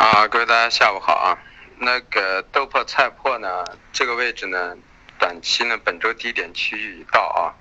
[0.00, 1.36] 啊，各位大家下午好啊。
[1.76, 3.62] 那个豆粕菜粕呢，
[3.92, 4.74] 这个位置呢，
[5.18, 7.52] 短期呢本周低点区域已到啊。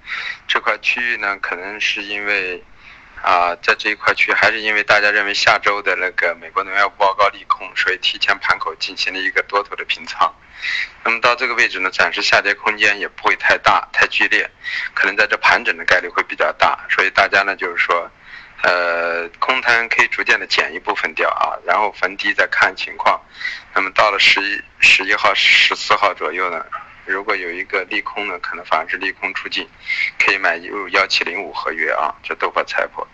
[0.47, 2.63] 这块区域呢，可能是因为
[3.21, 10.33] 啊，在这一块区域还是因为大家认为下周的那个美国农业部报告利空，所以提前盘口进行了一个多头的平仓。
[11.03, 14.49] 那么到这个位置呢，暂时下跌空间也不会太大、太剧烈，
[14.93, 18.09] 可能在这盘整的概率会比较大，所以大家呢就是说。
[18.61, 23.19] 呃，空单可以逐渐的减一部分掉啊，然后逢低再看情况。
[23.73, 26.65] 那么到了十一、十一号、十四号左右呢，
[27.05, 29.65] 如果有一个利空呢，可能反而是利空出尽，
[30.17, 33.07] 可以买入幺七零五合约啊，这豆粕菜粕。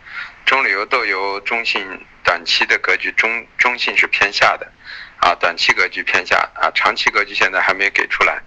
[0.46, 4.72] 中旅游豆油中性短期的格局中中性是偏下的，
[5.20, 8.42] 啊，短期格局偏下啊，长期格局现在还没有给出来，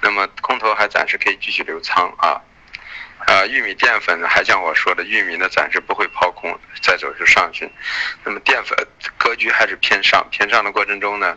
[0.00, 2.40] 那么空头还暂时可以继续留仓啊。
[3.18, 7.68] 啊，玉米淀粉，还像我说的，玉米呢暂时不会抛空，再走是上去。
[8.24, 8.76] 那么淀粉
[9.16, 11.36] 格局还是偏上，偏上的过程中呢，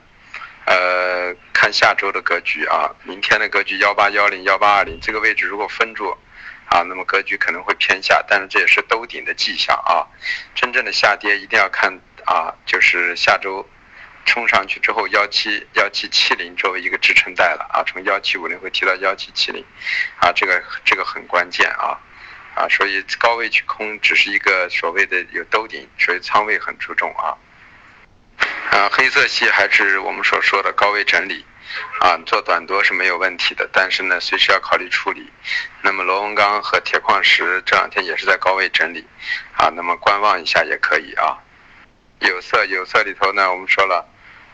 [0.66, 6.16] 呃，看下周的格局啊，明天的格局幺八幺零幺八二零这个位置如果分住，
[6.66, 10.06] 啊，那么格局可能会偏下，但是这也是兜底的迹象啊。
[10.54, 11.92] 真正的下跌一定要看
[12.26, 13.68] 啊，就是下周。
[14.26, 19.66] 冲上去之后，幺七幺七七零作为一个支撑带了啊，从幺七五零会提到幺七七零，
[20.20, 21.98] 啊，这个这个很关键啊，
[22.56, 27.34] 啊，所以高位去空只是一个所谓的有兜顶，所以仓位很注重啊，
[28.72, 31.44] 啊，黑色系还是我们所说的高位整理，
[32.00, 35.28] 啊，做短多是没有问题的，但是呢，随时要考虑处理。
[35.82, 39.08] 那么螺纹钢和铁矿石这两天也是在高位整理，
[39.56, 41.38] 啊，那么观望一下也可以啊。
[42.20, 44.06] 有色有色里头呢，我们说了。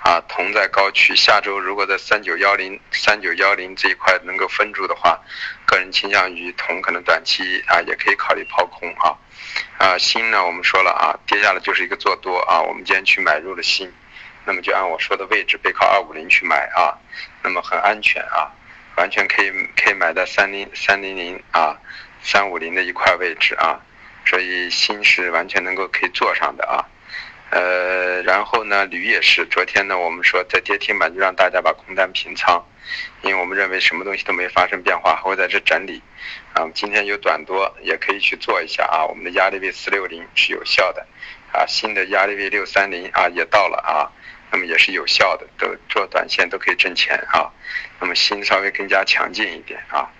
[0.05, 5.19] 啊，铜在高区，下周如果在三九幺零、三九幺零这一块能够分住的话，
[5.65, 9.17] 个人倾向于铜可能短期啊也可以考虑抛空啊。
[9.79, 13.89] 啊，锌呢，我们说了啊，跌下来就是一个做多啊，我们今天去买入了锌，
[14.45, 16.93] 那么就按我说的位置背靠二五零去买啊，
[17.41, 18.53] 那么很安全啊，
[18.97, 21.75] 完全可以可以买在三零三零零啊、
[22.21, 23.81] 三五零的一块位置啊，
[24.23, 26.85] 所以锌是完全能够可以做上的啊。
[27.55, 29.45] 呃，然后呢，铝也是。
[29.45, 32.61] 昨天呢，我们说在跌停板就让大家把空单平仓，
[33.21, 36.01] 因为我们认为什么东西都没发生变化，还会在这整理。
[36.51, 39.05] 啊，今天有短多也可以去做一下啊。
[39.05, 41.07] 我们的压力位四六零是有效的，
[41.53, 44.11] 啊，新的压力位六三零啊也到了啊，
[44.51, 47.49] 那么也是有效的，都做短线都可以挣钱啊。
[48.01, 50.11] 那么心稍微更加强劲一点啊。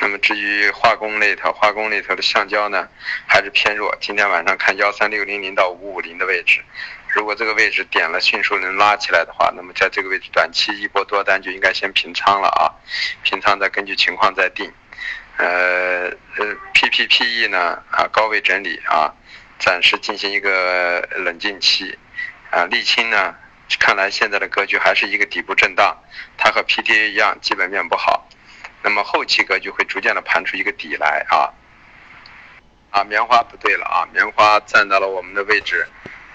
[0.00, 2.88] 那么至于化工那头，化工那头的橡胶呢，
[3.26, 3.96] 还是偏弱。
[4.00, 6.60] 今天晚上看幺三六零零到五五零的位置，
[7.08, 12.70] 如果这个位置点了，迅速能拉起来的话，那么在这个位置短期一波多单就应该先平仓了啊，
[13.24, 14.72] 平仓再根据情况再定。
[15.36, 19.12] 呃呃，PPPE 呢啊高位整理啊，
[19.58, 21.98] 暂时进行一个冷静期。
[22.50, 23.34] 啊，沥青呢，
[23.80, 25.96] 看来现在的格局还是一个底部震荡，
[26.36, 28.27] 它和 PTA 一样，基本面不好。
[28.82, 31.50] 那么后期格局会逐渐的盘出一个底来啊，
[32.90, 35.86] 啊棉花不对了啊，棉花站到了我们的位置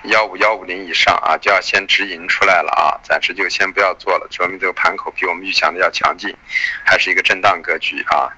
[0.03, 6.35] 幺五幺五零以上啊，就要先止盈出来了啊，暂时就先不要做了，说明这个盘口比我们预想的要强劲，
[6.85, 8.29] 还是一个震荡格局啊。